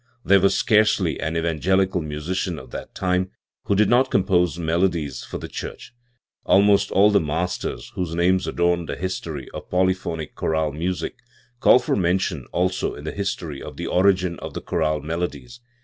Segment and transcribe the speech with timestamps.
[0.25, 3.29] There was scarcely an evangelical musician of that time
[3.65, 5.93] who did not compose melodies for the church.
[6.43, 11.17] Almost all the masters whose names adorn the history of polyphonic choral music
[11.59, 15.59] call for mention also in the history of the origin of the chorale melodies.